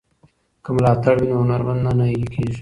[0.63, 2.59] که ملاتړ وي نو هنرمند نه نهیلی کیږي.